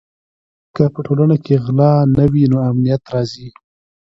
[0.75, 3.47] که په ټولنه کې غلا نه وي نو امنیت راځي.